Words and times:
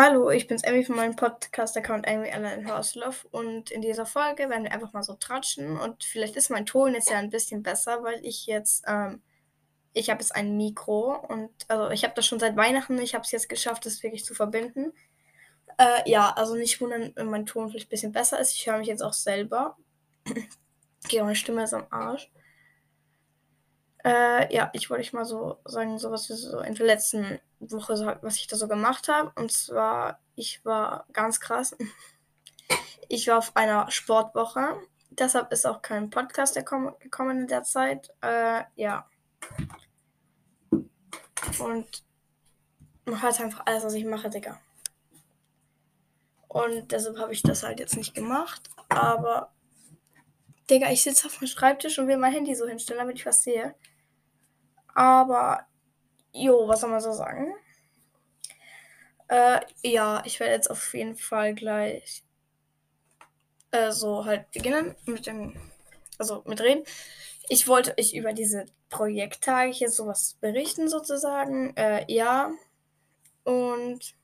Hallo, 0.00 0.30
ich 0.30 0.46
bin's 0.46 0.62
Emmy 0.62 0.84
von 0.84 0.94
meinem 0.94 1.16
Podcast-Account 1.16 2.06
Emmy 2.06 2.30
Allen 2.30 2.70
Horslov 2.70 3.26
und 3.32 3.72
in 3.72 3.82
dieser 3.82 4.06
Folge 4.06 4.48
werden 4.48 4.62
wir 4.62 4.70
einfach 4.70 4.92
mal 4.92 5.02
so 5.02 5.14
tratschen 5.14 5.76
und 5.76 6.04
vielleicht 6.04 6.36
ist 6.36 6.50
mein 6.50 6.66
Ton 6.66 6.94
jetzt 6.94 7.10
ja 7.10 7.18
ein 7.18 7.30
bisschen 7.30 7.64
besser, 7.64 8.04
weil 8.04 8.24
ich 8.24 8.46
jetzt, 8.46 8.84
ähm, 8.86 9.20
ich 9.94 10.08
habe 10.08 10.20
jetzt 10.20 10.36
ein 10.36 10.56
Mikro 10.56 11.16
und 11.16 11.50
also 11.66 11.90
ich 11.90 12.04
habe 12.04 12.14
das 12.14 12.28
schon 12.28 12.38
seit 12.38 12.56
Weihnachten, 12.56 12.96
ich 12.98 13.14
habe 13.16 13.24
es 13.24 13.32
jetzt 13.32 13.48
geschafft, 13.48 13.86
das 13.86 14.00
wirklich 14.04 14.24
zu 14.24 14.34
verbinden. 14.34 14.92
Äh, 15.78 16.08
ja, 16.08 16.30
also 16.30 16.54
nicht 16.54 16.80
wundern, 16.80 17.10
wenn 17.16 17.26
mein 17.26 17.44
Ton 17.44 17.68
vielleicht 17.68 17.88
ein 17.88 17.90
bisschen 17.90 18.12
besser 18.12 18.38
ist. 18.38 18.54
Ich 18.54 18.68
höre 18.68 18.78
mich 18.78 18.86
jetzt 18.86 19.02
auch 19.02 19.12
selber. 19.12 19.76
okay, 21.04 21.22
meine 21.22 21.34
Stimme 21.34 21.64
ist 21.64 21.74
am 21.74 21.88
Arsch. 21.90 22.30
Äh, 24.08 24.54
ja, 24.54 24.70
ich 24.72 24.88
wollte 24.88 25.02
euch 25.02 25.12
mal 25.12 25.26
so 25.26 25.58
sagen, 25.66 25.98
so 25.98 26.10
was 26.10 26.30
wir 26.30 26.36
so 26.36 26.60
in 26.60 26.74
der 26.74 26.86
letzten 26.86 27.40
Woche, 27.60 27.94
so, 27.94 28.06
was 28.22 28.36
ich 28.36 28.46
da 28.46 28.56
so 28.56 28.66
gemacht 28.66 29.06
habe. 29.08 29.32
Und 29.36 29.52
zwar, 29.52 30.18
ich 30.34 30.64
war 30.64 31.06
ganz 31.12 31.40
krass. 31.40 31.76
Ich 33.10 33.26
war 33.26 33.38
auf 33.38 33.56
einer 33.56 33.90
Sportwoche. 33.90 34.82
Deshalb 35.08 35.50
ist 35.50 35.66
auch 35.66 35.80
kein 35.80 36.10
Podcast 36.10 36.54
gekommen 36.54 37.40
in 37.40 37.46
der 37.46 37.62
Zeit. 37.62 38.10
Äh, 38.20 38.64
ja. 38.76 39.08
Und 40.70 42.04
man 43.06 43.22
hört 43.22 43.40
einfach 43.40 43.62
alles, 43.64 43.82
was 43.82 43.94
ich 43.94 44.04
mache, 44.04 44.28
Digga. 44.28 44.60
Und 46.48 46.92
deshalb 46.92 47.16
habe 47.18 47.32
ich 47.32 47.42
das 47.42 47.62
halt 47.62 47.80
jetzt 47.80 47.96
nicht 47.96 48.14
gemacht. 48.14 48.68
Aber, 48.90 49.54
Digga, 50.68 50.90
ich 50.90 51.02
sitze 51.02 51.28
auf 51.28 51.38
dem 51.38 51.48
Schreibtisch 51.48 51.98
und 51.98 52.08
will 52.08 52.18
mein 52.18 52.34
Handy 52.34 52.54
so 52.54 52.68
hinstellen, 52.68 53.00
damit 53.00 53.16
ich 53.16 53.24
was 53.24 53.42
sehe. 53.42 53.74
Aber, 54.98 55.64
jo, 56.32 56.66
was 56.66 56.80
soll 56.80 56.90
man 56.90 57.00
so 57.00 57.12
sagen? 57.12 57.54
Äh, 59.28 59.60
ja, 59.84 60.22
ich 60.24 60.40
werde 60.40 60.54
jetzt 60.54 60.68
auf 60.68 60.92
jeden 60.92 61.14
Fall 61.14 61.54
gleich 61.54 62.24
äh, 63.70 63.92
so 63.92 64.24
halt 64.24 64.50
beginnen 64.50 64.96
mit 65.06 65.26
dem, 65.26 65.54
also 66.18 66.42
mit 66.46 66.60
reden. 66.60 66.82
Ich 67.48 67.68
wollte 67.68 67.94
euch 67.96 68.12
über 68.12 68.32
diese 68.32 68.66
Projekttage 68.88 69.70
hier 69.70 69.88
sowas 69.88 70.36
berichten 70.40 70.88
sozusagen. 70.88 71.76
Äh, 71.76 72.04
ja. 72.12 72.50
Und 73.44 74.16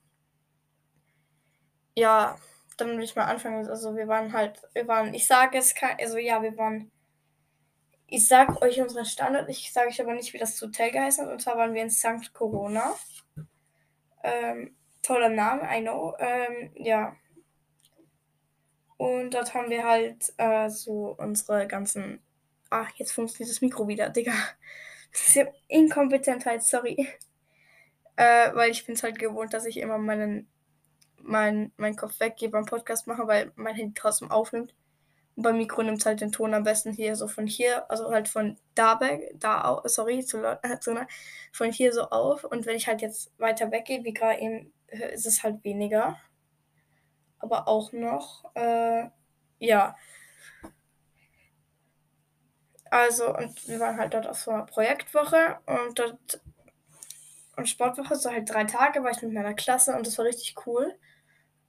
ja, 1.95 2.37
dann 2.79 2.97
will 2.97 3.05
ich 3.05 3.15
mal 3.15 3.27
anfangen. 3.27 3.69
Also 3.69 3.95
wir 3.95 4.09
waren 4.09 4.33
halt, 4.33 4.61
wir 4.73 4.89
waren, 4.89 5.15
ich 5.15 5.29
sage 5.29 5.57
es, 5.57 5.73
also 6.01 6.19
ja, 6.19 6.43
wir 6.43 6.57
waren 6.59 6.91
ich 8.15 8.29
sag 8.29 8.63
euch 8.63 8.81
unseren 8.81 9.05
Standort, 9.05 9.49
ich 9.49 9.73
sage 9.73 9.89
euch 9.89 10.01
aber 10.01 10.15
nicht, 10.15 10.33
wie 10.33 10.39
das 10.39 10.61
Hotel 10.61 10.91
geheißen 10.93 11.25
hat. 11.25 11.33
Und 11.33 11.43
zwar 11.43 11.57
waren 11.57 11.75
wir 11.75 11.83
in 11.83 11.91
St. 11.91 12.33
Corona. 12.33 12.95
Ähm, 14.23 14.77
toller 15.03 15.29
Name, 15.29 15.63
I 15.71 15.81
know. 15.81 16.15
Ähm, 16.19 16.71
ja. 16.77 17.17
Und 18.97 19.35
dort 19.35 19.55
haben 19.55 19.69
wir 19.69 19.85
halt 19.85 20.33
äh, 20.37 20.69
so 20.71 21.17
unsere 21.19 21.67
ganzen. 21.67 22.23
Ach, 22.71 22.91
jetzt 22.97 23.13
funktioniert 23.13 23.51
das 23.51 23.61
Mikro 23.61 23.89
wieder, 23.89 24.11
Digga. 24.11 24.35
Diese 25.15 25.53
Inkompetentheit, 25.69 26.63
sorry. 26.63 27.09
Äh, 28.17 28.55
weil 28.55 28.71
ich 28.71 28.87
bin 28.87 28.95
es 28.95 29.03
halt 29.03 29.19
gewohnt, 29.19 29.53
dass 29.55 29.67
ich 29.67 29.79
immer 29.79 29.99
meinen, 29.99 30.49
mein, 31.21 31.73
meinen 31.77 31.97
Kopf 31.97 32.21
weggebe 32.21 32.53
beim 32.53 32.65
Podcast 32.65 33.09
machen, 33.09 33.27
weil 33.27 33.51
mein 33.57 33.75
Handy 33.75 33.95
trotzdem 33.95 34.31
aufnimmt. 34.31 34.73
Und 35.37 35.43
beim 35.43 35.57
Mikro 35.57 35.83
nimmt 35.83 35.99
es 36.01 36.07
halt 36.07 36.21
den 36.21 36.33
Ton 36.33 36.55
am 36.55 36.63
besten 36.63 36.93
hier 36.93 37.17
so 37.17 37.29
von 37.29 37.47
hier, 37.47 37.91
also 37.91 38.11
halt 38.11 38.29
von 38.29 38.57
da 38.75 39.01
weg, 39.01 39.35
da 39.39 39.83
sorry, 39.85 40.25
zu, 40.25 40.39
äh, 40.45 40.79
zu, 40.81 40.95
von 41.53 41.73
hier 41.73 41.93
so 41.93 42.03
auf. 42.11 42.45
Und 42.45 42.67
wenn 42.67 42.77
ich 42.77 42.87
halt 42.87 43.03
jetzt 43.03 43.33
weiter 43.39 43.71
weggehe, 43.71 44.05
wie 44.05 44.15
gerade 44.15 44.41
eben, 44.41 44.73
ist 45.13 45.27
es 45.27 45.43
halt 45.43 45.65
weniger. 45.65 46.19
Aber 47.39 47.69
auch 47.69 47.93
noch, 47.93 48.45
äh, 48.55 49.09
ja. 49.59 49.97
Also, 52.91 53.37
und 53.37 53.69
wir 53.69 53.81
waren 53.81 53.99
halt 53.99 54.15
dort 54.15 54.27
auf 54.29 54.39
so 54.39 54.51
einer 54.53 54.65
Projektwoche 54.67 55.59
und 55.67 55.99
dort 55.99 56.41
und 57.57 57.69
Sportwoche, 57.69 58.17
so 58.17 58.31
halt 58.31 58.51
drei 58.51 58.65
Tage, 58.65 59.03
war 59.03 59.11
ich 59.11 59.23
mit 59.23 59.33
meiner 59.33 59.55
Klasse 59.55 59.95
und 59.97 60.07
das 60.07 60.19
war 60.19 60.25
richtig 60.25 60.55
cool. 60.67 60.95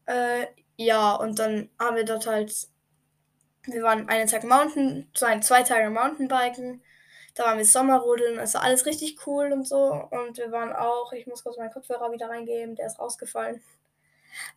Äh, 0.06 0.48
ja, 0.78 1.16
und 1.16 1.40
dann 1.40 1.70
haben 1.80 1.96
wir 1.96 2.06
dort 2.06 2.28
halt 2.28 2.68
wir 3.68 3.84
waren 3.84 4.10
einen 4.10 4.28
Tag 4.28 4.44
Mountain, 4.44 5.10
zwei, 5.14 5.40
zwei 5.40 5.64
Tage 5.64 5.90
Mountainbiken. 5.90 6.84
Da 7.34 7.44
waren 7.44 7.58
wir 7.58 7.66
Sommerrodeln, 7.66 8.40
also 8.40 8.60
alles 8.60 8.86
richtig 8.86 9.28
cool 9.28 9.52
und 9.52 9.68
so. 9.68 9.92
Und 10.10 10.38
wir 10.38 10.52
waren 10.52 10.74
auch, 10.74 11.12
ich 11.12 11.28
muss 11.28 11.44
kurz 11.44 11.58
meinen 11.58 11.72
Kopfhörer 11.72 12.12
wieder 12.12 12.30
reingeben, 12.30 12.76
der 12.76 12.88
ist 12.88 13.00
rausgefallen. 13.00 13.62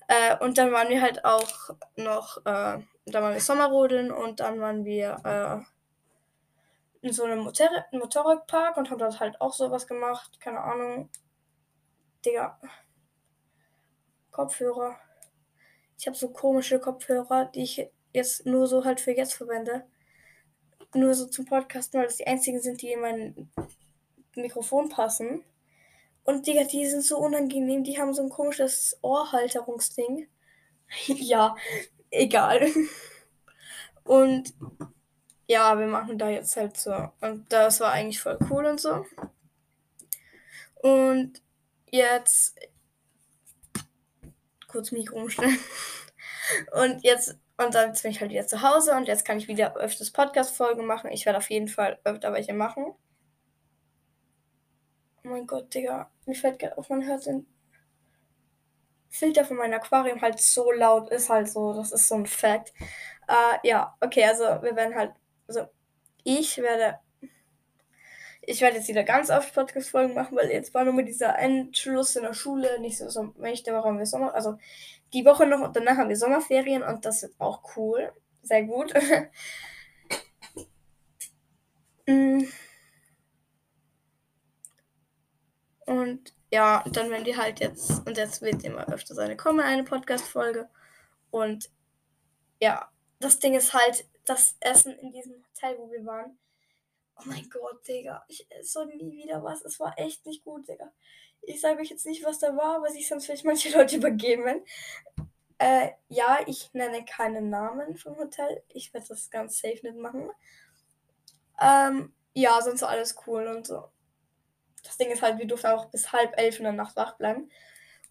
Äh, 0.07 0.37
und 0.39 0.59
dann 0.59 0.73
waren 0.73 0.89
wir 0.89 1.03
halt 1.03 1.25
auch 1.25 1.71
noch, 1.97 2.39
äh, 2.39 2.79
da 3.07 3.23
waren 3.23 3.35
wir 3.35 3.41
Sommerrodeln 3.41 4.13
und 4.13 4.41
dann 4.41 4.61
waren 4.61 4.85
wir 4.85 5.21
äh, 5.25 7.07
in 7.07 7.13
so 7.13 7.25
einem 7.25 7.41
Motor 7.41 7.69
Motorradpark 7.93 8.77
und 8.77 8.91
haben 8.91 8.99
dort 8.99 9.21
halt 9.21 9.41
auch 9.41 9.53
sowas 9.53 9.87
gemacht. 9.87 10.41
Keine 10.41 10.61
Ahnung. 10.61 11.11
Digga. 12.25 12.59
Kopfhörer. 14.31 14.97
Ich 15.99 16.07
habe 16.07 16.17
so 16.17 16.31
komische 16.31 16.79
Kopfhörer, 16.79 17.47
die 17.47 17.63
ich 17.63 17.91
jetzt 18.13 18.47
nur 18.47 18.67
so 18.67 18.85
halt 18.85 19.01
für 19.01 19.13
jetzt 19.13 19.35
verwende. 19.35 19.85
Nur 20.95 21.15
so 21.15 21.27
zum 21.27 21.45
Podcasten, 21.45 22.01
weil 22.01 22.07
das 22.07 22.17
die 22.17 22.27
einzigen 22.27 22.61
sind, 22.61 22.81
die 22.83 22.93
in 22.93 23.01
mein 23.01 23.51
Mikrofon 24.35 24.89
passen. 24.89 25.45
Und 26.25 26.47
Digga, 26.47 26.65
die 26.65 26.87
sind 26.87 27.05
so 27.05 27.19
unangenehm, 27.19 27.85
die 27.85 27.99
haben 27.99 28.15
so 28.15 28.23
ein 28.23 28.29
komisches 28.29 28.99
Ohrhalterungsding. 29.03 30.29
ja, 31.07 31.57
egal. 32.11 32.69
Und 34.05 34.55
ja, 35.47 35.79
wir 35.79 35.87
machen 35.87 36.19
da 36.19 36.29
jetzt 36.29 36.57
halt 36.57 36.77
so. 36.77 37.11
Und 37.21 37.51
das 37.53 37.81
war 37.81 37.93
eigentlich 37.93 38.21
voll 38.21 38.39
cool 38.51 38.67
und 38.67 38.81
so. 38.81 39.07
Und 40.75 41.43
jetzt 41.91 42.59
kurz 44.67 44.93
Mikro 44.93 45.17
umstellen. 45.17 45.59
Und 46.73 47.03
jetzt 47.03 47.37
und 47.59 47.75
dann 47.75 47.93
bin 47.93 48.11
ich 48.11 48.21
halt 48.21 48.31
wieder 48.31 48.47
zu 48.47 48.63
Hause 48.63 48.95
und 48.95 49.09
jetzt 49.09 49.25
kann 49.25 49.39
ich 49.39 49.49
wieder 49.49 49.77
öfters 49.77 50.13
Podcast-Folgen 50.13 50.87
machen. 50.87 51.11
Ich 51.11 51.27
werde 51.27 51.39
auf 51.39 51.51
jeden 51.51 51.69
Fall 51.69 51.99
öfter 52.05 52.33
welche 52.33 52.55
machen. 52.55 52.95
Oh 55.25 55.29
mein 55.29 55.47
Gott, 55.47 55.75
Digga. 55.75 56.11
Mir 56.25 56.37
fällt 56.37 56.61
gerade 56.61 56.79
auf, 56.79 56.89
man 56.89 57.05
hört 57.05 57.27
den 57.27 57.47
Filter 59.11 59.45
von 59.45 59.57
meinem 59.57 59.75
Aquarium 59.75 60.21
halt 60.21 60.39
so 60.41 60.71
laut. 60.71 61.11
Ist 61.11 61.31
halt 61.31 61.49
so. 61.51 61.73
Das 61.73 61.93
ist 61.93 62.09
so 62.09 62.15
ein 62.15 62.27
Fact. 62.27 62.73
Uh, 63.29 63.59
ja, 63.63 63.97
okay, 64.01 64.25
also 64.25 64.45
wir 64.45 64.77
werden 64.77 64.95
halt. 64.95 65.13
Also 65.49 65.67
ich 66.25 66.59
werde. 66.59 67.01
Ich 68.43 68.63
werde 68.63 68.77
jetzt 68.77 68.89
wieder 68.89 69.05
ganz 69.05 69.31
oft 69.31 69.53
Podcast-Folgen 69.53 70.15
machen, 70.15 70.37
weil 70.37 70.51
jetzt 70.51 70.73
war 70.73 70.85
nur 70.85 70.95
mit 70.95 71.09
dieser 71.09 71.39
Endschluss 71.39 72.17
in 72.17 72.23
der 72.23 72.33
Schule 72.33 72.81
nicht 72.81 72.97
so, 72.97 73.11
so 73.11 73.35
mächtig, 73.37 73.75
warum 73.75 73.99
wir 73.99 74.07
Sommer. 74.07 74.35
Also 74.35 74.59
die 75.13 75.25
Woche 75.25 75.47
noch 75.47 75.61
und 75.61 75.77
danach 75.77 75.97
haben 75.97 76.09
wir 76.09 76.17
Sommerferien 76.17 76.83
und 76.83 77.05
das 77.05 77.23
ist 77.23 77.41
auch 77.41 77.63
cool. 77.77 78.13
Sehr 78.43 78.65
gut. 78.65 78.93
Mm. 82.11 82.47
und 85.85 86.33
ja, 86.51 86.83
dann 86.93 87.11
werden 87.11 87.27
wir 87.27 87.37
halt 87.37 87.61
jetzt, 87.61 88.07
und 88.07 88.17
jetzt 88.17 88.41
wird 88.41 88.65
immer 88.65 88.89
öfter 88.89 89.15
seine 89.15 89.37
kommen, 89.37 89.61
eine 89.61 89.85
Podcast-Folge. 89.85 90.71
Und 91.31 91.71
ja, 92.63 92.91
das 93.21 93.39
Ding 93.39 93.55
ist 93.55 93.75
halt, 93.75 94.09
das 94.25 94.57
Essen 94.61 94.99
in 94.99 95.13
diesem 95.13 95.45
Hotel, 95.45 95.79
wo 95.79 95.91
wir 95.91 96.05
waren. 96.05 96.39
Oh 97.17 97.23
mein 97.25 97.49
Gott, 97.51 97.87
Digga. 97.89 98.25
Ich 98.29 98.47
esse 98.51 98.87
nie 98.87 99.11
wieder 99.11 99.43
was. 99.43 99.65
Es 99.65 99.81
war 99.81 99.99
echt 99.99 100.25
nicht 100.27 100.45
gut, 100.45 100.69
Digga. 100.69 100.93
Ich 101.43 101.61
sage 101.61 101.81
euch 101.81 101.91
jetzt 101.91 102.07
nicht, 102.07 102.25
was 102.25 102.39
da 102.39 102.57
war, 102.57 102.83
weil 102.83 102.93
sich 102.93 103.09
sonst 103.09 103.27
vielleicht 103.27 103.45
manche 103.45 103.71
Leute 103.77 103.97
übergeben. 103.97 104.63
Äh, 105.59 105.91
ja, 106.09 106.39
ich 106.47 106.73
nenne 106.73 107.05
keinen 107.05 107.51
Namen 107.51 107.97
vom 107.97 108.17
Hotel. 108.17 108.63
Ich 108.69 108.95
werde 108.95 109.09
das 109.09 109.31
ganz 109.31 109.59
safe 109.59 109.81
nicht 109.83 109.97
machen. 109.97 110.31
Ähm, 111.61 112.13
ja, 112.35 112.61
sonst 112.63 112.83
war 112.83 112.91
alles 112.91 113.17
cool 113.27 113.47
und 113.49 113.67
so. 113.67 113.91
Das 114.85 114.97
Ding 114.97 115.11
ist 115.11 115.23
halt, 115.23 115.39
wir 115.39 115.47
durften 115.47 115.67
auch 115.69 115.87
bis 115.87 116.13
halb 116.13 116.39
elf 116.39 116.59
in 116.59 116.65
der 116.65 116.73
Nacht 116.73 116.97
wach 116.97 117.17
bleiben. 117.17 117.51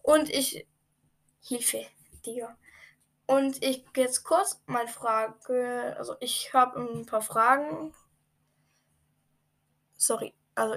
Und 0.02 0.28
ich. 0.28 0.66
Hilfe, 1.40 1.86
Digga. 2.26 2.58
Und 3.26 3.62
ich 3.62 3.84
jetzt 3.96 4.24
kurz 4.24 4.60
meine 4.66 4.88
Frage. 4.88 5.94
Also, 5.96 6.16
ich 6.20 6.52
habe 6.52 6.80
ein 6.80 7.06
paar 7.06 7.22
Fragen. 7.22 7.94
Sorry. 9.96 10.34
Also, 10.54 10.76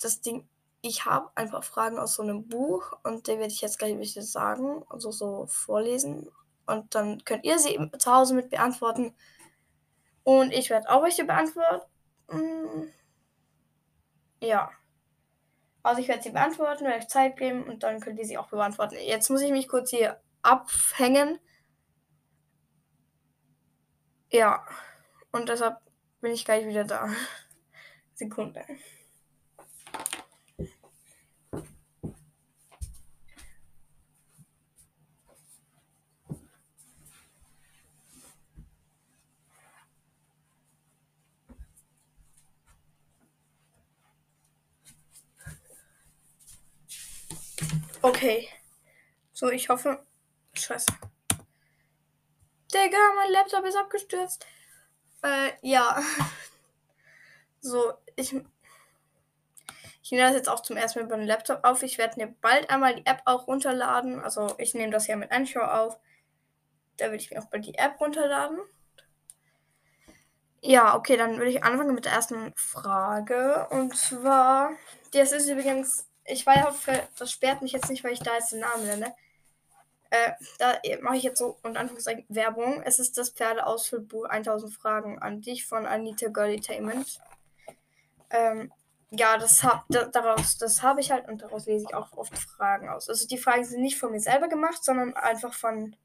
das 0.00 0.20
Ding 0.20 0.48
ich 0.86 1.04
habe 1.04 1.30
ein 1.34 1.50
paar 1.50 1.62
Fragen 1.62 1.98
aus 1.98 2.14
so 2.14 2.22
einem 2.22 2.48
Buch 2.48 2.92
und 3.02 3.26
die 3.26 3.38
werde 3.38 3.52
ich 3.52 3.60
jetzt 3.60 3.78
gleich 3.78 3.92
ein 3.92 3.98
bisschen 3.98 4.24
sagen, 4.24 4.84
also 4.88 5.10
so 5.10 5.46
vorlesen. 5.46 6.28
Und 6.66 6.94
dann 6.94 7.24
könnt 7.24 7.44
ihr 7.44 7.58
sie 7.58 7.78
zu 7.98 8.12
Hause 8.12 8.34
mit 8.34 8.50
beantworten. 8.50 9.14
Und 10.24 10.52
ich 10.52 10.70
werde 10.70 10.90
auch 10.90 11.02
welche 11.02 11.24
beantworten. 11.24 11.86
Ja. 14.40 14.70
Also 15.82 16.00
ich 16.00 16.08
werde 16.08 16.22
sie 16.22 16.30
beantworten, 16.30 16.84
werde 16.84 16.98
euch 16.98 17.08
Zeit 17.08 17.36
geben 17.36 17.64
und 17.64 17.82
dann 17.82 18.00
könnt 18.00 18.18
ihr 18.18 18.26
sie 18.26 18.38
auch 18.38 18.48
beantworten. 18.48 18.96
Jetzt 19.00 19.30
muss 19.30 19.42
ich 19.42 19.52
mich 19.52 19.68
kurz 19.68 19.90
hier 19.90 20.20
abhängen. 20.42 21.38
Ja. 24.30 24.66
Und 25.30 25.48
deshalb 25.48 25.78
bin 26.20 26.32
ich 26.32 26.44
gleich 26.44 26.66
wieder 26.66 26.84
da. 26.84 27.08
Sekunde. 28.14 28.64
Okay. 48.06 48.48
So, 49.32 49.50
ich 49.50 49.68
hoffe. 49.68 49.98
Scheiße. 50.54 50.86
Digga, 52.72 52.98
mein 53.16 53.32
Laptop 53.32 53.64
ist 53.64 53.76
abgestürzt. 53.76 54.46
Äh, 55.22 55.50
ja. 55.62 56.00
So, 57.60 57.94
ich. 58.14 58.32
Ich 60.02 60.12
nehme 60.12 60.22
das 60.22 60.34
jetzt 60.34 60.48
auch 60.48 60.60
zum 60.60 60.76
ersten 60.76 61.00
Mal 61.00 61.06
über 61.06 61.16
den 61.16 61.26
Laptop 61.26 61.64
auf. 61.64 61.82
Ich 61.82 61.98
werde 61.98 62.16
mir 62.16 62.32
bald 62.40 62.70
einmal 62.70 62.94
die 62.94 63.06
App 63.06 63.22
auch 63.24 63.48
runterladen. 63.48 64.20
Also, 64.20 64.54
ich 64.58 64.72
nehme 64.74 64.92
das 64.92 65.08
ja 65.08 65.16
mit 65.16 65.32
Anchor 65.32 65.80
auf. 65.80 65.98
Da 66.98 67.06
würde 67.06 67.16
ich 67.16 67.32
mir 67.32 67.40
auch 67.42 67.46
bald 67.46 67.66
die 67.66 67.76
App 67.76 68.00
runterladen. 68.00 68.60
Ja, 70.60 70.94
okay, 70.94 71.16
dann 71.16 71.38
würde 71.38 71.50
ich 71.50 71.64
anfangen 71.64 71.96
mit 71.96 72.04
der 72.04 72.12
ersten 72.12 72.52
Frage. 72.54 73.66
Und 73.70 73.96
zwar, 73.96 74.70
das 75.12 75.32
ist 75.32 75.48
übrigens 75.48 76.05
ich 76.28 76.46
war 76.46 76.56
ja 76.56 76.68
auf, 76.68 76.86
das 77.18 77.30
sperrt 77.30 77.62
mich 77.62 77.72
jetzt 77.72 77.90
nicht, 77.90 78.04
weil 78.04 78.12
ich 78.12 78.20
da 78.20 78.34
jetzt 78.34 78.52
den 78.52 78.60
Namen 78.60 78.86
nenne. 78.86 79.14
Äh, 80.10 80.32
da 80.58 80.78
mache 81.02 81.16
ich 81.16 81.24
jetzt 81.24 81.38
so 81.38 81.58
und 81.62 81.76
Anführungszeichen 81.76 82.24
Werbung. 82.28 82.82
Es 82.82 82.98
ist 82.98 83.18
das 83.18 83.30
Pferdeausfüllbuch 83.30 84.26
1000 84.26 84.72
Fragen 84.72 85.18
an 85.20 85.40
dich 85.40 85.66
von 85.66 85.86
Anita 85.86 86.28
Girlytainment. 86.28 87.20
Ähm, 88.30 88.72
ja, 89.10 89.38
das 89.38 89.62
hab, 89.62 89.84
da, 89.88 90.04
daraus, 90.04 90.58
das 90.58 90.82
habe 90.82 91.00
ich 91.00 91.10
halt 91.10 91.28
und 91.28 91.42
daraus 91.42 91.66
lese 91.66 91.86
ich 91.88 91.94
auch 91.94 92.12
oft 92.16 92.36
Fragen 92.36 92.88
aus. 92.88 93.08
Also 93.08 93.26
die 93.26 93.38
Fragen 93.38 93.64
sind 93.64 93.82
nicht 93.82 93.98
von 93.98 94.12
mir 94.12 94.20
selber 94.20 94.48
gemacht, 94.48 94.84
sondern 94.84 95.14
einfach 95.14 95.54
von 95.54 95.96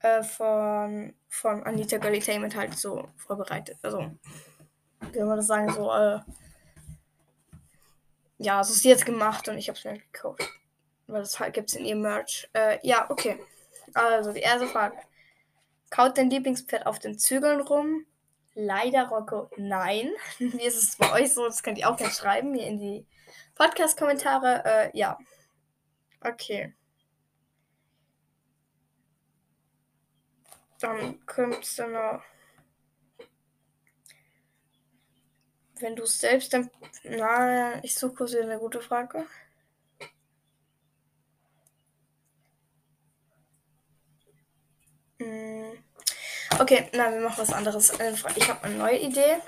äh, 0.00 0.22
von 0.22 1.14
von 1.28 1.62
Anita 1.64 1.98
Girlytainment 1.98 2.56
halt 2.56 2.78
so 2.78 3.08
vorbereitet. 3.16 3.78
Also 3.82 4.10
wie 5.12 5.18
soll 5.18 5.26
man 5.26 5.36
das 5.36 5.46
sagen, 5.46 5.72
so 5.72 5.92
äh, 5.92 6.20
ja, 8.38 8.62
so 8.62 8.72
ist 8.72 8.82
sie 8.82 8.88
jetzt 8.88 9.06
gemacht 9.06 9.48
und 9.48 9.58
ich 9.58 9.68
habe 9.68 9.78
es 9.78 9.84
mir 9.84 9.98
gekauft. 9.98 10.42
Weil 11.06 11.20
das 11.20 11.38
halt 11.40 11.54
gibt 11.54 11.70
es 11.70 11.76
in 11.76 11.84
ihrem 11.84 12.02
Merch. 12.02 12.48
Äh, 12.52 12.78
ja, 12.86 13.10
okay. 13.10 13.40
Also, 13.94 14.32
die 14.32 14.40
erste 14.40 14.66
Frage. 14.68 14.96
Kaut 15.90 16.18
dein 16.18 16.30
Lieblingspferd 16.30 16.86
auf 16.86 16.98
den 16.98 17.18
Zügeln 17.18 17.60
rum? 17.60 18.04
Leider, 18.54 19.08
Rocco, 19.08 19.50
nein. 19.56 20.10
Wie 20.38 20.62
ist 20.62 20.82
es 20.82 20.96
bei 20.96 21.12
euch 21.12 21.32
so? 21.32 21.46
Das 21.46 21.62
könnt 21.62 21.78
ihr 21.78 21.88
auch 21.88 21.96
gerne 21.96 22.12
schreiben, 22.12 22.54
hier 22.54 22.66
in 22.66 22.78
die 22.78 23.06
Podcast-Kommentare. 23.54 24.62
Äh, 24.64 24.98
ja. 24.98 25.18
Okay. 26.20 26.74
Dann 30.80 31.24
kommt 31.26 31.78
dann 31.78 31.92
noch. 31.92 32.22
Wenn 35.80 35.96
du 35.96 36.02
es 36.02 36.18
selbst 36.18 36.52
dann. 36.52 36.70
Na, 37.04 37.82
ich 37.84 37.94
suche 37.94 38.14
kurz 38.14 38.34
eine 38.34 38.58
gute 38.58 38.80
Frage. 38.80 39.26
Hm. 45.20 45.78
Okay, 46.58 46.88
na, 46.92 47.12
wir 47.12 47.20
machen 47.20 47.38
was 47.38 47.52
anderes. 47.52 47.92
Ich 48.36 48.48
habe 48.48 48.64
eine 48.64 48.76
neue 48.76 48.98
Idee. 48.98 49.38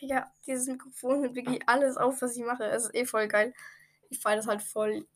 Ja, 0.00 0.30
dieses 0.46 0.66
Mikrofon 0.66 1.22
nimmt 1.22 1.34
wirklich 1.34 1.60
alles 1.66 1.96
auf, 1.96 2.20
was 2.20 2.36
ich 2.36 2.44
mache. 2.44 2.64
Es 2.64 2.84
ist 2.84 2.94
eh 2.94 3.06
voll 3.06 3.28
geil. 3.28 3.54
Ich 4.10 4.20
feiere 4.20 4.36
das 4.36 4.46
halt 4.46 4.62
voll. 4.62 5.06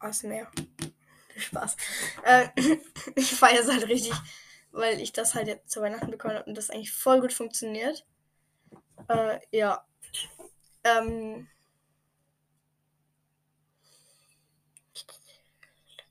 Was 0.00 0.22
mehr? 0.22 0.50
Spaß. 1.36 1.76
Äh, 2.24 2.48
ich 3.14 3.34
feiere 3.34 3.60
es 3.60 3.70
halt 3.70 3.88
richtig 3.88 4.12
weil 4.74 5.00
ich 5.00 5.12
das 5.12 5.34
halt 5.34 5.46
jetzt 5.46 5.70
zu 5.70 5.80
Weihnachten 5.80 6.10
bekommen 6.10 6.34
habe 6.34 6.48
und 6.48 6.56
das 6.56 6.70
eigentlich 6.70 6.92
voll 6.92 7.20
gut 7.20 7.32
funktioniert. 7.32 8.04
Äh, 9.08 9.38
ja. 9.50 9.84
Ähm, 10.82 11.48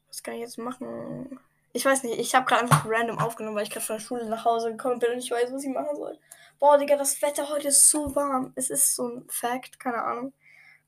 was 0.07 0.24
kann 0.24 0.36
ich 0.36 0.42
jetzt 0.42 0.57
machen? 0.57 1.39
Ich 1.74 1.86
weiß 1.86 2.04
nicht, 2.04 2.19
ich 2.19 2.33
habe 2.36 2.45
gerade 2.45 2.62
einfach 2.63 2.86
random 2.88 3.19
aufgenommen, 3.19 3.57
weil 3.57 3.63
ich 3.63 3.69
gerade 3.69 3.86
von 3.86 3.98
der 3.98 4.04
Schule 4.04 4.30
nach 4.30 4.45
Hause 4.45 4.71
gekommen 4.71 5.00
bin 5.00 5.12
und 5.12 5.19
ich 5.19 5.31
weiß, 5.31 5.51
was 5.51 5.63
ich 5.63 5.74
machen 5.74 5.95
soll. 5.95 6.18
Boah, 6.60 6.77
Digga, 6.77 6.95
das 6.95 7.21
Wetter 7.21 7.50
heute 7.50 7.68
ist 7.68 7.89
so 7.89 8.15
warm. 8.15 8.54
Es 8.56 8.69
ist 8.69 8.95
so 8.95 9.07
ein 9.07 9.30
Fact, 9.30 9.80
keine 9.80 10.04
Ahnung. 10.04 10.33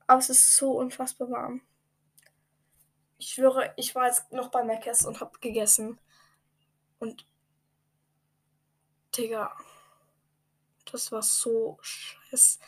Aber 0.08 0.20
es 0.20 0.30
ist 0.30 0.56
so 0.56 0.72
unfassbar 0.78 1.30
warm. 1.30 1.62
Ich 3.18 3.30
schwöre, 3.30 3.74
ich 3.76 3.96
war 3.96 4.08
jetzt 4.08 4.32
noch 4.32 4.50
bei 4.50 4.64
Mc's 4.64 5.06
und 5.06 5.20
habe 5.20 5.38
gegessen. 5.40 6.00
Und 7.00 7.26
Digga. 9.18 9.56
Das 10.92 11.12
war 11.12 11.22
so 11.22 11.78
scheiß. 11.82 12.60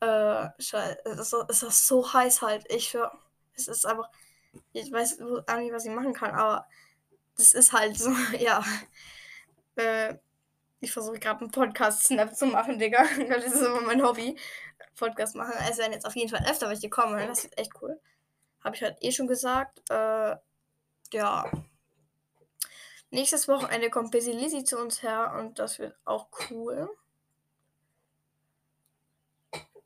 Äh, 0.00 0.48
scheiß. 0.58 0.96
Es 1.04 1.32
war 1.32 1.70
so 1.70 2.12
heiß 2.12 2.42
halt. 2.42 2.70
Ich 2.72 2.90
für. 2.90 3.10
Es 3.54 3.68
ist 3.68 3.86
einfach. 3.86 4.08
Ich 4.72 4.90
weiß 4.90 5.20
auch 5.20 5.56
nicht, 5.56 5.72
was 5.72 5.84
ich 5.84 5.92
machen 5.92 6.12
kann, 6.12 6.30
aber 6.30 6.66
das 7.36 7.52
ist 7.52 7.72
halt 7.72 7.98
so, 7.98 8.10
ja. 8.38 8.64
Äh, 9.76 10.16
ich 10.80 10.92
versuche 10.92 11.18
gerade 11.18 11.40
einen 11.40 11.50
Podcast-Snap 11.50 12.36
zu 12.36 12.46
machen, 12.46 12.78
Digga. 12.78 13.04
Das 13.28 13.44
ist 13.44 13.60
immer 13.60 13.80
mein 13.80 14.02
Hobby. 14.02 14.36
Podcast 14.96 15.34
machen. 15.34 15.54
Es 15.68 15.78
werden 15.78 15.92
jetzt 15.92 16.06
auf 16.06 16.14
jeden 16.14 16.28
Fall 16.28 16.46
öfter 16.48 16.68
welche 16.68 16.88
kommen. 16.88 17.16
Das 17.26 17.44
ist 17.44 17.58
echt 17.58 17.72
cool. 17.82 18.00
Habe 18.62 18.76
ich 18.76 18.82
halt 18.82 18.98
eh 19.00 19.10
schon 19.10 19.26
gesagt. 19.26 19.80
Äh, 19.90 20.36
ja. 21.12 21.50
Nächstes 23.14 23.46
Wochenende 23.46 23.90
kommt 23.90 24.10
Busy 24.10 24.32
Lizzy 24.32 24.64
zu 24.64 24.76
uns 24.76 25.04
her 25.04 25.36
und 25.38 25.60
das 25.60 25.78
wird 25.78 25.94
auch 26.04 26.26
cool. 26.50 26.90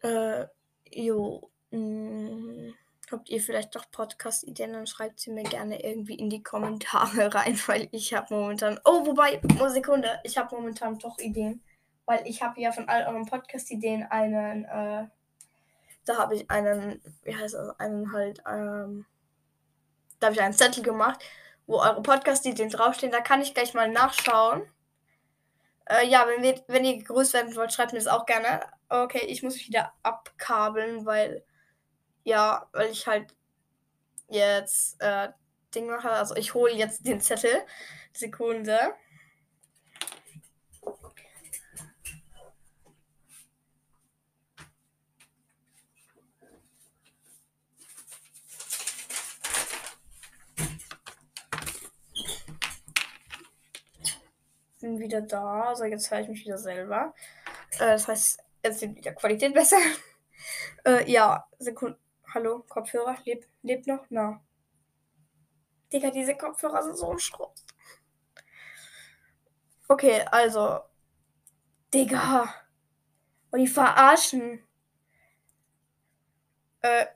Äh, 0.00 0.46
jo. 0.90 1.50
Mh, 1.70 1.78
mm, 1.78 2.74
habt 3.10 3.28
ihr 3.28 3.42
vielleicht 3.42 3.76
doch 3.76 3.90
Podcast-Ideen, 3.90 4.72
dann 4.72 4.86
schreibt 4.86 5.20
sie 5.20 5.30
mir 5.30 5.42
gerne 5.42 5.84
irgendwie 5.84 6.14
in 6.14 6.30
die 6.30 6.42
Kommentare 6.42 7.34
rein, 7.34 7.60
weil 7.66 7.90
ich 7.92 8.14
habe 8.14 8.34
momentan. 8.34 8.80
Oh, 8.86 9.04
wobei, 9.04 9.42
oh, 9.60 9.68
Sekunde, 9.68 10.20
ich 10.24 10.38
habe 10.38 10.56
momentan 10.56 10.98
doch 10.98 11.18
Ideen. 11.18 11.62
Weil 12.06 12.26
ich 12.26 12.42
habe 12.42 12.58
ja 12.62 12.72
von 12.72 12.88
all 12.88 13.06
euren 13.08 13.26
Podcast-Ideen 13.26 14.04
einen, 14.04 14.64
äh, 14.64 15.06
da 16.06 16.16
habe 16.16 16.34
ich 16.34 16.50
einen, 16.50 17.02
wie 17.24 17.36
heißt 17.36 17.52
das, 17.52 17.78
einen 17.78 18.10
halt, 18.10 18.42
ähm, 18.50 19.04
da 20.18 20.28
habe 20.28 20.34
ich 20.34 20.40
einen 20.40 20.54
Zettel 20.54 20.82
gemacht 20.82 21.22
wo 21.68 21.78
eure 21.78 22.02
Podcast-Ideen 22.02 22.70
draufstehen. 22.70 23.12
Da 23.12 23.20
kann 23.20 23.42
ich 23.42 23.54
gleich 23.54 23.74
mal 23.74 23.88
nachschauen. 23.88 24.66
Äh, 25.84 26.08
ja, 26.08 26.26
wenn, 26.26 26.42
wir, 26.42 26.60
wenn 26.66 26.84
ihr 26.84 26.96
gegrüßt 26.98 27.34
werden 27.34 27.54
wollt, 27.54 27.72
schreibt 27.72 27.92
mir 27.92 28.00
das 28.00 28.08
auch 28.08 28.26
gerne. 28.26 28.60
Okay, 28.88 29.24
ich 29.26 29.42
muss 29.42 29.54
mich 29.54 29.68
wieder 29.68 29.92
abkabeln, 30.02 31.06
weil, 31.06 31.44
ja, 32.24 32.68
weil 32.72 32.90
ich 32.90 33.06
halt 33.06 33.34
jetzt 34.28 35.00
äh, 35.00 35.28
Ding 35.74 35.86
mache. 35.86 36.10
Also 36.10 36.34
ich 36.36 36.54
hole 36.54 36.72
jetzt 36.72 37.06
den 37.06 37.20
Zettel. 37.20 37.64
Sekunde. 38.12 38.94
Bin 54.78 54.98
wieder 54.98 55.20
da. 55.20 55.68
Also 55.68 55.84
jetzt 55.84 56.10
höre 56.10 56.20
ich 56.20 56.28
mich 56.28 56.44
wieder 56.44 56.58
selber. 56.58 57.14
Äh, 57.74 57.92
das 57.92 58.08
heißt, 58.08 58.42
jetzt 58.64 58.82
ist 58.82 58.96
wieder 58.96 59.12
Qualität 59.14 59.54
besser. 59.54 59.78
äh, 60.84 61.10
ja, 61.10 61.48
Sekunde. 61.58 61.98
Hallo, 62.34 62.62
Kopfhörer, 62.68 63.16
lebt, 63.24 63.48
lebt 63.62 63.86
noch? 63.86 64.04
Na. 64.10 64.42
Digga, 65.92 66.10
diese 66.10 66.36
Kopfhörer 66.36 66.82
sind 66.82 66.98
so 66.98 67.16
Schrott. 67.16 67.64
Okay, 69.88 70.22
also. 70.30 70.80
Digga. 71.94 72.54
Und 73.50 73.60
die 73.60 73.66
verarschen. 73.66 74.62
Äh. 76.82 77.06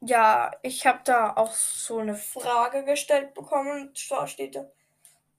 Ja, 0.00 0.52
ich 0.62 0.86
habe 0.86 1.00
da 1.04 1.34
auch 1.34 1.52
so 1.52 1.98
eine 1.98 2.14
Frage 2.14 2.84
gestellt 2.84 3.34
bekommen. 3.34 3.92
Da 4.08 4.26
steht 4.28 4.54
da. 4.54 4.70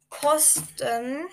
Kosten 0.10 1.28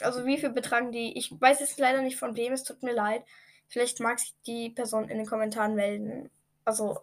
Also 0.00 0.26
wie 0.26 0.38
viel 0.38 0.50
betragen 0.50 0.92
die? 0.92 1.16
Ich 1.16 1.32
weiß 1.40 1.60
jetzt 1.60 1.78
leider 1.78 2.02
nicht 2.02 2.18
von 2.18 2.36
wem, 2.36 2.52
es 2.52 2.64
tut 2.64 2.82
mir 2.82 2.92
leid. 2.92 3.24
Vielleicht 3.68 4.00
mag 4.00 4.18
sich 4.18 4.34
die 4.46 4.70
Person 4.70 5.08
in 5.08 5.18
den 5.18 5.26
Kommentaren 5.26 5.74
melden. 5.74 6.30
Also 6.64 7.00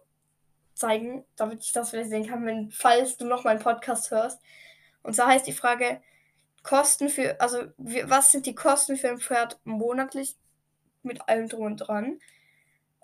zeigen, 0.75 1.25
damit 1.35 1.63
ich 1.63 1.71
das 1.71 1.89
vielleicht 1.89 2.09
sehen 2.09 2.27
kann, 2.27 2.45
wenn, 2.45 2.71
falls 2.71 3.17
du 3.17 3.25
noch 3.25 3.43
meinen 3.43 3.59
Podcast 3.59 4.11
hörst. 4.11 4.41
Und 5.03 5.15
zwar 5.15 5.27
heißt 5.27 5.47
die 5.47 5.53
Frage, 5.53 6.01
Kosten 6.63 7.09
für, 7.09 7.39
also 7.41 7.65
was 7.77 8.31
sind 8.31 8.45
die 8.45 8.55
Kosten 8.55 8.95
für 8.95 9.09
ein 9.09 9.19
Pferd 9.19 9.59
monatlich 9.65 10.35
mit 11.03 11.27
allem 11.27 11.49
drum 11.49 11.65
und 11.65 11.77
dran? 11.77 12.19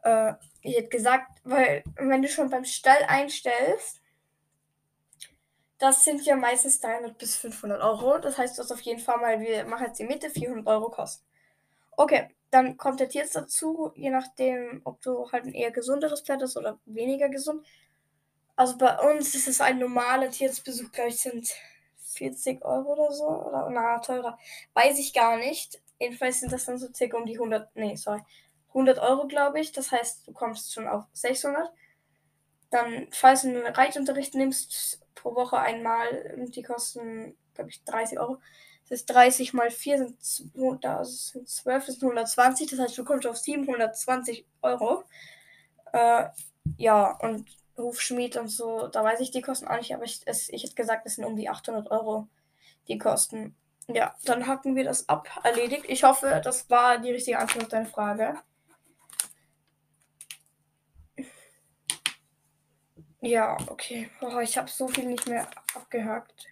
Äh, 0.03 0.33
ich 0.62 0.77
hätte 0.77 0.89
gesagt, 0.89 1.27
weil 1.43 1.83
wenn 1.95 2.21
du 2.21 2.29
schon 2.29 2.50
beim 2.50 2.65
Stall 2.65 3.03
einstellst, 3.07 4.01
das 5.79 6.03
sind 6.03 6.25
ja 6.25 6.36
meistens 6.36 6.81
300 6.81 7.17
bis 7.17 7.38
500 7.38 7.81
Euro. 7.81 8.19
Das 8.19 8.38
heißt, 8.38 8.57
du 8.57 8.63
hast 8.63 8.71
auf 8.71 8.81
jeden 8.81 9.00
Fall 9.00 9.17
mal, 9.17 9.39
wir 9.39 9.65
machen 9.65 9.88
jetzt 9.88 10.00
die 10.00 10.03
Mitte, 10.03 10.29
400 10.29 10.67
Euro 10.67 10.89
kosten. 10.89 11.25
Okay, 11.91 12.29
dann 12.51 12.77
kommt 12.77 13.00
der 13.00 13.09
Tierarzt 13.09 13.36
dazu, 13.36 13.91
je 13.95 14.09
nachdem, 14.09 14.81
ob 14.83 15.01
du 15.01 15.31
halt 15.31 15.45
ein 15.45 15.53
eher 15.53 15.71
gesunderes 15.71 16.21
Pferd 16.21 16.41
hast 16.41 16.57
oder 16.57 16.79
weniger 16.86 17.29
gesund. 17.29 17.65
Also 18.55 18.77
bei 18.77 18.98
uns 19.00 19.33
ist 19.36 19.48
es 19.48 19.62
ein 19.62 19.79
normaler 19.79 20.29
Tierarztbesuch, 20.29 20.91
glaube 20.91 21.09
ich, 21.09 21.21
sind 21.21 21.50
40 22.13 22.63
Euro 22.65 22.93
oder 22.93 23.13
so. 23.13 23.27
Oder 23.27 23.69
na, 23.69 24.00
teurer. 24.00 24.38
Weiß 24.74 25.00
ich 25.00 25.13
gar 25.13 25.38
nicht. 25.38 25.81
Jedenfalls 25.98 26.41
sind 26.41 26.51
das 26.51 26.65
dann 26.65 26.77
so 26.77 26.88
circa 26.93 27.17
um 27.17 27.25
die 27.25 27.36
100, 27.36 27.75
nee, 27.75 27.95
sorry, 27.95 28.21
100 28.69 29.00
Euro, 29.00 29.27
glaube 29.27 29.62
ich. 29.62 29.71
Das 29.71 29.91
heißt, 29.91 30.27
du 30.27 30.33
kommst 30.33 30.74
schon 30.74 30.88
auf 30.88 31.05
600. 31.13 31.71
Dann, 32.69 33.07
falls 33.12 33.43
du 33.43 33.48
einen 33.48 33.65
Reitunterricht 33.65 34.36
nimmst, 34.36 35.01
pro 35.21 35.35
Woche 35.35 35.59
einmal, 35.59 36.47
die 36.47 36.63
kosten, 36.63 37.38
glaube 37.53 37.69
ich, 37.69 37.83
30 37.83 38.19
Euro. 38.19 38.39
Das 38.89 39.01
ist 39.01 39.05
30 39.07 39.53
mal 39.53 39.69
4 39.69 39.97
sind, 39.97 40.17
das 40.81 41.27
sind 41.27 41.47
12, 41.47 41.85
das 41.85 41.95
sind 41.95 42.03
120. 42.03 42.69
Das 42.71 42.79
heißt, 42.79 42.97
du 42.97 43.03
kommst 43.03 43.27
auf 43.27 43.38
720 43.38 44.45
Euro. 44.61 45.03
Äh, 45.93 46.25
ja, 46.77 47.17
und 47.21 47.49
Hufschmied 47.77 48.38
und 48.38 48.49
so, 48.49 48.88
da 48.88 49.03
weiß 49.03 49.19
ich 49.21 49.31
die 49.31 49.41
Kosten 49.41 49.67
auch 49.67 49.77
nicht, 49.77 49.93
aber 49.93 50.03
ich, 50.03 50.21
es, 50.25 50.49
ich 50.49 50.63
hätte 50.63 50.75
gesagt, 50.75 51.05
es 51.05 51.15
sind 51.15 51.25
um 51.25 51.35
die 51.35 51.49
800 51.49 51.89
Euro 51.91 52.27
die 52.88 52.97
Kosten. 52.97 53.55
Ja, 53.88 54.15
dann 54.25 54.47
hacken 54.47 54.75
wir 54.75 54.83
das 54.83 55.09
ab. 55.09 55.27
Erledigt. 55.43 55.85
Ich 55.88 56.03
hoffe, 56.03 56.41
das 56.43 56.69
war 56.69 56.99
die 56.99 57.11
richtige 57.11 57.39
Antwort 57.39 57.63
auf 57.63 57.69
deine 57.69 57.85
Frage. 57.88 58.35
Ja, 63.21 63.55
okay. 63.67 64.09
Oh, 64.21 64.39
ich 64.39 64.57
habe 64.57 64.69
so 64.69 64.88
viel 64.89 65.05
nicht 65.05 65.27
mehr 65.27 65.47
abgehakt. 65.75 66.45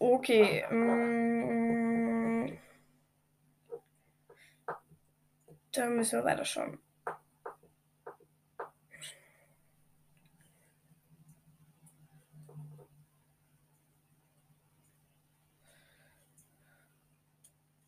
Okay. 0.00 0.64
Mm, 0.70 2.58
dann 5.72 5.96
müssen 5.96 6.18
wir 6.18 6.24
weiter 6.24 6.44
schauen. 6.44 6.78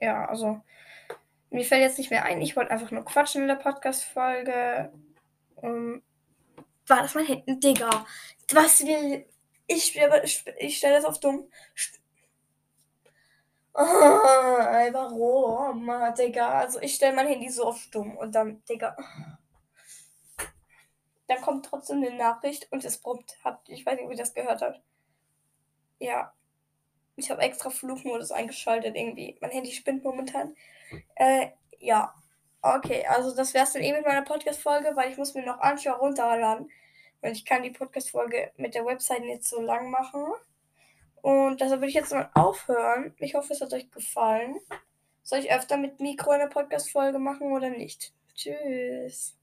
Ja, 0.00 0.26
also 0.26 0.60
mir 1.50 1.64
fällt 1.64 1.82
jetzt 1.82 1.98
nicht 1.98 2.10
mehr 2.10 2.24
ein. 2.24 2.42
Ich 2.42 2.56
wollte 2.56 2.70
einfach 2.72 2.90
nur 2.90 3.04
quatschen 3.04 3.42
in 3.42 3.48
der 3.48 3.56
Podcast-Folge. 3.56 4.92
Um, 5.64 6.02
war 6.86 7.02
das 7.02 7.14
mein 7.14 7.24
Handy? 7.24 7.58
Digga. 7.58 8.06
Was 8.52 8.84
will. 8.84 9.26
Ich, 9.66 9.98
ich 10.58 10.76
stelle 10.76 10.96
das 10.96 11.06
auf 11.06 11.18
dumm. 11.20 11.48
Oh, 13.72 13.80
warum, 14.92 15.90
Digga? 16.18 16.58
Also 16.60 16.80
ich 16.80 16.94
stelle 16.94 17.16
mein 17.16 17.28
Handy 17.28 17.48
so 17.48 17.64
auf 17.64 17.78
stumm 17.78 18.16
und 18.18 18.34
dann, 18.34 18.62
Digga. 18.68 18.94
Dann 21.28 21.40
kommt 21.40 21.64
trotzdem 21.64 22.04
eine 22.04 22.14
Nachricht 22.14 22.70
und 22.70 22.84
es 22.84 22.98
brummt. 22.98 23.38
Ich 23.68 23.86
weiß 23.86 23.98
nicht, 23.98 24.10
ihr 24.10 24.16
das 24.16 24.34
gehört 24.34 24.60
habt. 24.60 24.82
Ja. 25.98 26.34
Ich 27.16 27.30
habe 27.30 27.40
extra 27.40 27.70
Flugmodus 27.70 28.32
eingeschaltet 28.32 28.94
irgendwie. 28.96 29.38
Mein 29.40 29.50
Handy 29.50 29.72
spinnt 29.72 30.04
momentan. 30.04 30.54
Äh, 31.14 31.48
ja. 31.78 32.14
Okay, 32.66 33.04
also 33.06 33.36
das 33.36 33.52
wär's 33.52 33.74
dann 33.74 33.82
eh 33.82 33.92
mit 33.92 34.06
meiner 34.06 34.22
Podcast-Folge, 34.22 34.92
weil 34.94 35.10
ich 35.10 35.18
muss 35.18 35.34
mir 35.34 35.44
noch 35.44 35.60
Anschau 35.60 35.96
runterladen. 35.96 36.70
Weil 37.20 37.32
ich 37.32 37.44
kann 37.44 37.62
die 37.62 37.70
Podcast-Folge 37.70 38.52
mit 38.56 38.74
der 38.74 38.86
Website 38.86 39.20
nicht 39.20 39.44
so 39.44 39.60
lang 39.60 39.90
machen. 39.90 40.24
Und 41.20 41.60
deshalb 41.60 41.80
würde 41.80 41.88
ich 41.88 41.94
jetzt 41.94 42.12
mal 42.12 42.30
aufhören. 42.32 43.14
Ich 43.18 43.34
hoffe, 43.34 43.52
es 43.52 43.60
hat 43.60 43.74
euch 43.74 43.90
gefallen. 43.90 44.56
Soll 45.22 45.40
ich 45.40 45.52
öfter 45.52 45.76
mit 45.76 46.00
Mikro 46.00 46.30
eine 46.30 46.48
Podcast-Folge 46.48 47.18
machen 47.18 47.52
oder 47.52 47.68
nicht? 47.68 48.14
Tschüss. 48.34 49.36